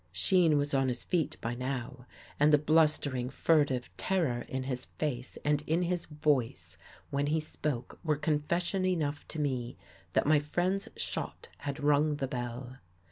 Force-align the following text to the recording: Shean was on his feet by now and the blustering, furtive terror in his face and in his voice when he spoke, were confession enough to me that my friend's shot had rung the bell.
Shean 0.11 0.57
was 0.57 0.73
on 0.73 0.87
his 0.87 1.03
feet 1.03 1.37
by 1.41 1.53
now 1.53 2.07
and 2.39 2.51
the 2.51 2.57
blustering, 2.57 3.29
furtive 3.29 3.95
terror 3.97 4.41
in 4.49 4.63
his 4.63 4.85
face 4.85 5.37
and 5.45 5.61
in 5.67 5.83
his 5.83 6.07
voice 6.07 6.75
when 7.11 7.27
he 7.27 7.39
spoke, 7.39 7.99
were 8.03 8.17
confession 8.17 8.83
enough 8.83 9.27
to 9.27 9.37
me 9.39 9.77
that 10.13 10.25
my 10.25 10.39
friend's 10.39 10.89
shot 10.97 11.49
had 11.59 11.83
rung 11.83 12.15
the 12.15 12.27
bell. 12.27 12.77